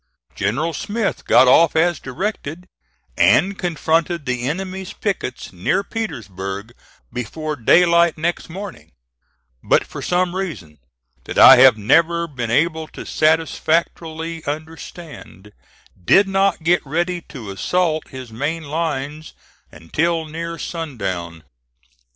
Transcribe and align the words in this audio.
General 0.33 0.73
Smith 0.73 1.25
got 1.25 1.47
off 1.47 1.75
as 1.75 1.99
directed, 1.99 2.67
and 3.15 3.59
confronted 3.59 4.25
the 4.25 4.49
enemy's 4.49 4.93
pickets 4.93 5.53
near 5.53 5.83
Petersburg 5.83 6.73
before 7.13 7.55
daylight 7.55 8.17
next 8.17 8.49
morning, 8.49 8.93
but 9.63 9.85
for 9.85 10.01
some 10.01 10.35
reason 10.35 10.79
that 11.25 11.37
I 11.37 11.57
have 11.57 11.77
never 11.77 12.27
been 12.27 12.49
able 12.49 12.87
to 12.87 13.05
satisfactorily 13.05 14.43
understand, 14.45 15.51
did 16.03 16.27
not 16.27 16.63
get 16.63 16.83
ready 16.83 17.21
to 17.29 17.51
assault 17.51 18.07
his 18.07 18.31
main 18.31 18.63
lines 18.63 19.33
until 19.71 20.25
near 20.25 20.57
sundown. 20.57 21.43